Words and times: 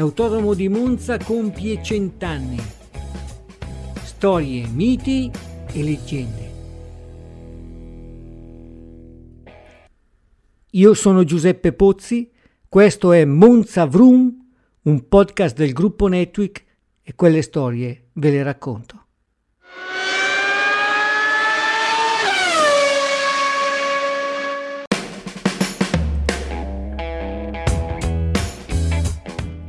L'autodromo 0.00 0.54
di 0.54 0.70
Monza 0.70 1.18
compie 1.18 1.82
cent'anni. 1.82 2.56
Storie, 4.02 4.66
miti 4.66 5.30
e 5.74 5.82
leggende. 5.82 6.50
Io 10.70 10.94
sono 10.94 11.22
Giuseppe 11.24 11.74
Pozzi, 11.74 12.30
questo 12.66 13.12
è 13.12 13.26
Monza 13.26 13.84
Vroom, 13.84 14.42
un 14.84 15.06
podcast 15.06 15.54
del 15.54 15.74
gruppo 15.74 16.06
Netwick 16.06 16.64
e 17.02 17.14
quelle 17.14 17.42
storie 17.42 18.08
ve 18.14 18.30
le 18.30 18.42
racconto. 18.42 19.04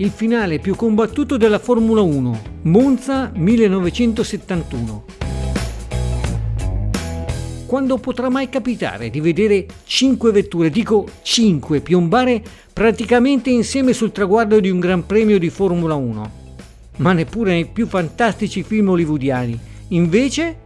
Il 0.02 0.10
finale 0.10 0.58
più 0.58 0.76
combattuto 0.76 1.38
della 1.38 1.60
Formula 1.60 2.02
1, 2.02 2.41
Monza 2.64 3.32
1971. 3.36 5.05
Quando 7.68 7.98
potrà 8.00 8.27
mai 8.30 8.50
capitare 8.50 9.12
di 9.12 9.22
vedere 9.22 9.68
cinque 9.84 10.32
vetture, 10.32 10.72
dico 10.72 11.08
cinque, 11.22 11.82
piombare 11.82 12.41
praticamente 12.74 13.52
insieme 13.52 13.94
sul 13.94 14.12
traguardo 14.12 14.60
di 14.60 14.72
un 14.72 14.80
Gran 14.80 15.05
Premio 15.05 15.38
di 15.38 15.52
Formula 15.52 15.94
1? 15.94 16.32
Ma 16.98 17.13
neppure 17.13 17.52
nei 17.52 17.68
più 17.68 17.86
fantastici 17.86 18.63
film 18.63 18.90
hollywoodiani. 18.90 19.60
Invece 19.90 20.58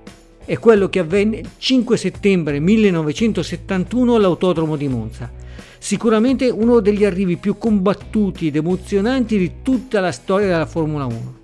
è 0.45 0.57
quello 0.57 0.87
che 0.87 0.99
avvenne 0.99 1.39
il 1.39 1.49
5 1.57 1.97
settembre 1.97 2.61
1971 2.61 4.15
all'Autodromo 4.15 4.77
di 4.77 4.87
Monza 4.87 5.43
sicuramente 5.77 6.49
uno 6.49 6.79
degli 6.79 7.05
arrivi 7.05 7.37
più 7.37 7.57
combattuti 7.57 8.47
ed 8.47 8.55
emozionanti 8.55 9.37
di 9.37 9.51
tutta 9.61 9.99
la 9.99 10.11
storia 10.11 10.47
della 10.47 10.65
Formula 10.65 11.05
1. 11.05 11.43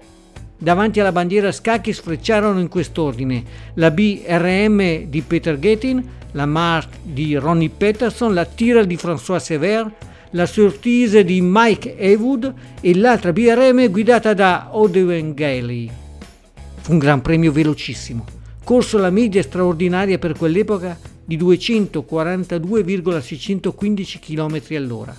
Davanti 0.58 1.00
alla 1.00 1.12
bandiera 1.12 1.52
scacchi 1.52 1.92
sfrecciarono 1.92 2.60
in 2.60 2.68
quest'ordine 2.68 3.44
la 3.76 3.90
BRM 3.90 5.06
di 5.06 5.22
Peter 5.22 5.58
Gettin, 5.58 6.04
la 6.34 6.46
Mark 6.46 6.98
di 7.02 7.36
Ronnie 7.36 7.70
Peterson, 7.70 8.34
la 8.34 8.46
Tyrrell 8.46 8.86
di 8.86 8.96
François 8.96 9.40
Sever, 9.40 9.92
la 10.32 10.46
Surtees 10.46 11.20
di 11.20 11.40
Mike 11.42 11.96
Haywood 12.00 12.54
e 12.80 12.96
l'altra 12.96 13.34
BRM 13.34 13.90
guidata 13.90 14.34
da 14.34 14.70
Odewen 14.72 15.34
Gailey. 15.34 15.90
Fu 16.80 16.94
un 16.94 17.00
gran 17.00 17.22
premio 17.22 17.52
velocissimo, 17.52 18.26
corso 18.64 18.98
la 18.98 19.10
media 19.10 19.42
straordinaria 19.42 20.18
per 20.20 20.38
quell'epoca 20.38 20.98
di 21.32 21.38
242,615 21.38 24.20
km 24.20 24.62
all'ora. 24.72 25.16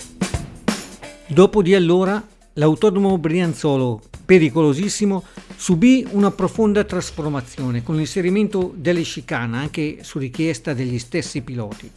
Dopo 1.27 1.62
di 1.62 1.74
allora, 1.74 2.22
l'autodromo 2.52 3.16
Brianzolo, 3.16 4.02
pericolosissimo, 4.22 5.24
subì 5.56 6.06
una 6.10 6.30
profonda 6.30 6.84
trasformazione 6.84 7.83
con 7.83 7.96
l'inserimento 7.96 8.74
delle 8.77 9.00
chicane 9.00 9.56
anche 9.56 10.00
su 10.02 10.18
richiesta 10.18 10.74
degli 10.74 10.98
stessi 10.98 11.40
piloti. 11.40 11.90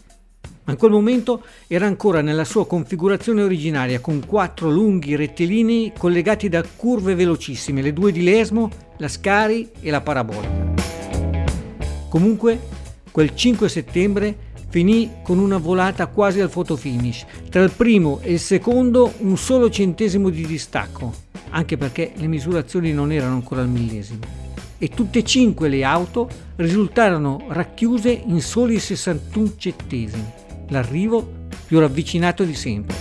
Ma 0.63 0.71
in 0.71 0.77
quel 0.77 0.91
momento 0.91 1.43
era 1.67 1.85
ancora 1.85 2.21
nella 2.21 2.45
sua 2.45 2.65
configurazione 2.65 3.43
originaria 3.43 3.99
con 3.99 4.25
quattro 4.25 4.69
lunghi 4.69 5.17
rettilinei 5.17 5.91
collegati 5.97 6.47
da 6.47 6.63
curve 6.63 7.15
velocissime, 7.15 7.81
le 7.81 7.91
due 7.91 8.13
di 8.13 8.23
Lesmo, 8.23 8.71
la 8.97 9.09
Scari 9.09 9.71
e 9.81 9.91
la 9.91 9.99
Parabolica. 9.99 10.71
Comunque 12.07 12.74
Quel 13.15 13.33
5 13.33 13.69
settembre 13.69 14.35
finì 14.67 15.09
con 15.23 15.39
una 15.39 15.57
volata 15.57 16.07
quasi 16.07 16.41
al 16.41 16.49
fotofinish. 16.49 17.25
Tra 17.49 17.63
il 17.63 17.71
primo 17.71 18.19
e 18.21 18.33
il 18.33 18.41
secondo 18.41 19.13
un 19.19 19.37
solo 19.37 19.69
centesimo 19.69 20.29
di 20.29 20.45
distacco, 20.45 21.13
anche 21.51 21.77
perché 21.77 22.11
le 22.15 22.27
misurazioni 22.27 22.91
non 22.91 23.13
erano 23.13 23.35
ancora 23.35 23.61
al 23.61 23.69
millesimo. 23.69 24.19
E 24.77 24.89
tutte 24.89 25.19
e 25.19 25.23
cinque 25.23 25.69
le 25.69 25.85
auto 25.85 26.29
risultarono 26.57 27.45
racchiuse 27.47 28.09
in 28.25 28.41
soli 28.41 28.79
61 28.79 29.53
centesimi, 29.55 30.31
l'arrivo 30.67 31.25
più 31.65 31.79
ravvicinato 31.79 32.43
di 32.43 32.53
sempre. 32.53 32.97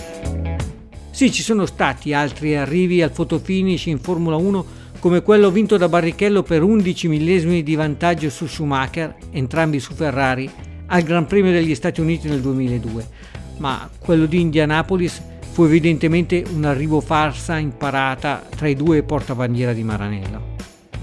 Sì, 1.11 1.29
ci 1.29 1.43
sono 1.43 1.65
stati 1.65 2.13
altri 2.13 2.55
arrivi 2.55 3.01
al 3.01 3.11
fotofinish 3.11 3.87
in 3.87 3.99
Formula 3.99 4.37
1 4.37 4.65
come 4.99 5.21
quello 5.21 5.51
vinto 5.51 5.77
da 5.77 5.87
Barrichello 5.87 6.43
per 6.43 6.63
11 6.63 7.07
millesimi 7.07 7.63
di 7.63 7.75
vantaggio 7.75 8.29
su 8.29 8.47
Schumacher, 8.47 9.15
entrambi 9.31 9.79
su 9.79 9.93
Ferrari, 9.93 10.49
al 10.87 11.01
Gran 11.03 11.25
Premio 11.27 11.51
degli 11.51 11.75
Stati 11.75 12.01
Uniti 12.01 12.27
nel 12.27 12.41
2002. 12.41 13.07
Ma 13.57 13.89
quello 13.99 14.25
di 14.25 14.41
Indianapolis 14.41 15.21
fu 15.51 15.63
evidentemente 15.63 16.43
un 16.53 16.65
arrivo 16.65 16.99
farsa 17.01 17.57
imparata 17.57 18.45
tra 18.55 18.67
i 18.67 18.75
due 18.75 19.03
portabandiera 19.03 19.73
di 19.73 19.83
Maranello. 19.83 20.53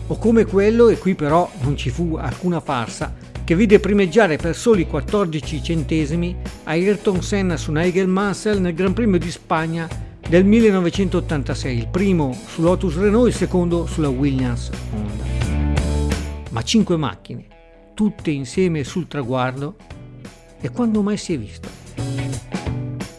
O 0.08 0.19
come 0.19 0.44
quello, 0.44 0.88
e 0.88 0.98
qui 0.98 1.14
però 1.14 1.50
non 1.60 1.76
ci 1.76 1.91
fu 1.91 2.16
alcuna 2.16 2.60
farsa, 2.60 3.14
che 3.44 3.56
vide 3.56 3.81
primeggiare 3.81 4.36
per 4.36 4.54
soli 4.54 4.86
14 4.86 5.62
centesimi 5.62 6.36
Ayrton 6.64 7.22
Senna 7.22 7.56
su 7.56 7.72
Nigel 7.72 8.08
Mansell 8.08 8.60
nel 8.60 8.75
Gran 8.75 8.92
Premio 8.92 9.19
di 9.19 9.31
Spagna 9.31 9.88
del 10.32 10.47
1986, 10.47 11.76
il 11.76 11.88
primo 11.88 12.34
su 12.47 12.62
Lotus 12.62 12.97
Renault, 12.97 13.28
il 13.28 13.34
secondo 13.34 13.84
sulla 13.84 14.09
Williams 14.09 14.70
Honda. 14.91 15.25
Ma 16.48 16.62
cinque 16.62 16.97
macchine, 16.97 17.44
tutte 17.93 18.31
insieme 18.31 18.82
sul 18.82 19.09
traguardo, 19.09 19.76
e 20.59 20.70
quando 20.70 21.03
mai 21.03 21.19
si 21.19 21.34
è 21.34 21.38
visto? 21.38 21.69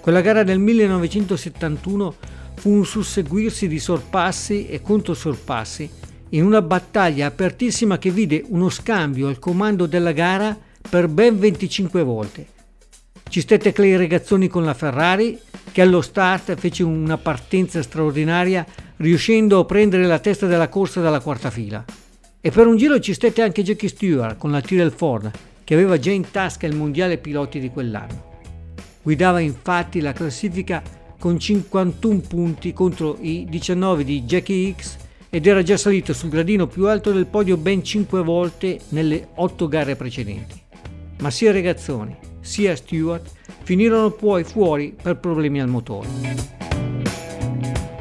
Quella 0.01 0.21
gara 0.21 0.41
del 0.41 0.57
1971 0.57 2.15
fu 2.55 2.71
un 2.71 2.83
susseguirsi 2.83 3.67
di 3.67 3.77
sorpassi 3.77 4.65
e 4.65 4.81
controsorpassi 4.81 5.87
in 6.29 6.43
una 6.43 6.63
battaglia 6.63 7.27
apertissima 7.27 7.99
che 7.99 8.09
vide 8.09 8.43
uno 8.47 8.69
scambio 8.69 9.27
al 9.27 9.37
comando 9.37 9.85
della 9.85 10.13
gara 10.13 10.57
per 10.89 11.07
ben 11.09 11.37
25 11.37 12.01
volte. 12.01 12.47
Ci 13.33 13.41
stette 13.41 13.71
Clay 13.71 13.95
Regazzoni 13.95 14.47
con 14.47 14.63
la 14.63 14.75
Ferrari 14.75 15.39
che 15.71 15.81
allo 15.81 16.01
start 16.01 16.53
fece 16.53 16.83
una 16.83 17.17
partenza 17.17 17.81
straordinaria 17.81 18.63
riuscendo 18.97 19.57
a 19.57 19.65
prendere 19.65 20.05
la 20.05 20.19
testa 20.19 20.45
della 20.45 20.69
corsa 20.69 21.01
dalla 21.01 21.19
quarta 21.19 21.49
fila. 21.49 21.83
E 22.39 22.51
per 22.51 22.67
un 22.67 22.77
giro 22.77 22.99
ci 22.99 23.11
stette 23.11 23.41
anche 23.41 23.63
Jackie 23.63 23.89
Stewart 23.89 24.37
con 24.37 24.51
la 24.51 24.61
Tyrrell 24.61 24.91
Ford, 24.91 25.31
che 25.63 25.73
aveva 25.73 25.97
già 25.97 26.11
in 26.11 26.29
tasca 26.29 26.67
il 26.67 26.75
mondiale 26.75 27.17
piloti 27.17 27.59
di 27.59 27.71
quell'anno. 27.71 28.41
Guidava 29.01 29.39
infatti 29.39 29.99
la 29.99 30.13
classifica 30.13 30.83
con 31.17 31.39
51 31.39 32.19
punti 32.27 32.71
contro 32.71 33.17
i 33.19 33.47
19 33.49 34.03
di 34.03 34.21
Jackie 34.25 34.75
X 34.77 34.95
ed 35.31 35.47
era 35.47 35.63
già 35.63 35.75
salito 35.75 36.13
sul 36.13 36.29
gradino 36.29 36.67
più 36.67 36.85
alto 36.85 37.11
del 37.11 37.25
podio 37.25 37.57
ben 37.57 37.83
5 37.83 38.21
volte 38.21 38.79
nelle 38.89 39.29
8 39.33 39.67
gare 39.67 39.95
precedenti. 39.95 40.61
Ma 41.17 41.31
sia 41.31 41.51
Regazzoni 41.51 42.31
sia 42.43 42.75
Stewart 42.75 43.31
finirono 43.63 44.11
poi 44.11 44.43
fuori 44.43 44.95
per 45.01 45.17
problemi 45.17 45.59
al 45.59 45.69
motore. 45.69 46.07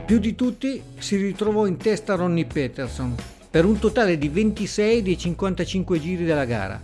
Più 0.05 0.19
di 0.19 0.35
tutti 0.35 0.83
si 0.99 1.17
ritrovò 1.17 1.65
in 1.65 1.79
testa 1.79 2.17
Ronnie 2.17 2.45
Peterson 2.45 3.15
per 3.49 3.65
un 3.65 3.79
totale 3.79 4.19
di 4.19 4.29
26 4.29 5.01
dei 5.01 5.17
55 5.17 6.01
giri 6.01 6.25
della 6.25 6.45
gara, 6.45 6.83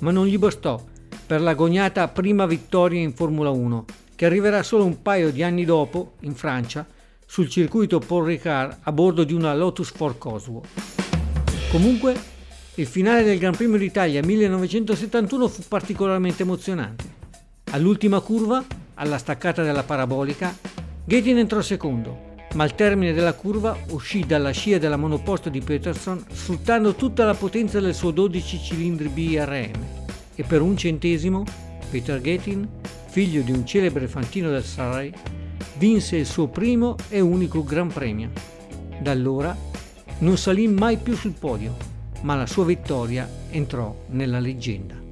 ma 0.00 0.10
non 0.12 0.26
gli 0.26 0.38
bastò 0.38 0.80
per 1.26 1.40
l'agognata 1.40 2.06
prima 2.08 2.46
vittoria 2.46 3.00
in 3.00 3.14
Formula 3.14 3.50
1 3.50 3.84
che 4.14 4.26
arriverà 4.26 4.62
solo 4.62 4.84
un 4.84 5.02
paio 5.02 5.32
di 5.32 5.42
anni 5.42 5.64
dopo 5.64 6.12
in 6.20 6.34
Francia 6.34 6.86
sul 7.26 7.48
circuito 7.48 7.98
Paul 7.98 8.26
Ricard 8.26 8.78
a 8.82 8.92
bordo 8.92 9.24
di 9.24 9.32
una 9.32 9.54
Lotus 9.54 9.90
Ford 9.90 10.18
Cosworth. 10.18 10.68
Comunque, 11.70 12.14
il 12.76 12.86
finale 12.86 13.22
del 13.22 13.38
Gran 13.38 13.54
Premio 13.54 13.78
d'Italia 13.78 14.20
1971 14.20 15.46
fu 15.46 15.62
particolarmente 15.68 16.42
emozionante. 16.42 17.04
All'ultima 17.70 18.18
curva, 18.18 18.64
alla 18.94 19.18
staccata 19.18 19.62
della 19.62 19.84
parabolica, 19.84 20.56
Gatin 21.04 21.38
entrò 21.38 21.60
secondo, 21.60 22.32
ma 22.54 22.64
al 22.64 22.74
termine 22.74 23.12
della 23.12 23.34
curva 23.34 23.78
uscì 23.90 24.24
dalla 24.26 24.50
scia 24.50 24.78
della 24.78 24.96
monoposto 24.96 25.50
di 25.50 25.60
Peterson 25.60 26.24
sfruttando 26.32 26.94
tutta 26.94 27.24
la 27.24 27.34
potenza 27.34 27.78
del 27.78 27.94
suo 27.94 28.10
12 28.10 28.58
cilindri 28.58 29.08
BRM 29.08 29.86
e 30.34 30.42
per 30.42 30.60
un 30.60 30.76
centesimo 30.76 31.44
Peter 31.90 32.20
Gatin, 32.20 32.68
figlio 33.06 33.42
di 33.42 33.52
un 33.52 33.64
celebre 33.64 34.08
fantino 34.08 34.50
del 34.50 34.64
Surrey, 34.64 35.12
vinse 35.78 36.16
il 36.16 36.26
suo 36.26 36.48
primo 36.48 36.96
e 37.08 37.20
unico 37.20 37.62
Gran 37.62 37.86
Premio. 37.86 38.32
Da 39.00 39.12
allora 39.12 39.56
non 40.18 40.36
salì 40.36 40.66
mai 40.66 40.96
più 40.96 41.14
sul 41.14 41.34
podio, 41.38 41.92
ma 42.24 42.34
la 42.34 42.46
sua 42.46 42.64
vittoria 42.64 43.28
entrò 43.50 43.94
nella 44.08 44.40
leggenda. 44.40 45.03